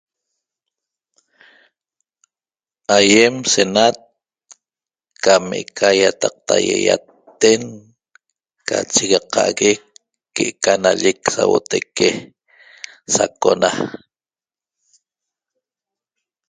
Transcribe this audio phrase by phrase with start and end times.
[2.97, 3.95] Ayem senat
[5.23, 7.61] cam eca yataqtague yaten
[8.67, 9.71] qaq chigaqague
[10.35, 12.09] que'eca nallic sauotaique
[13.13, 13.69] sacona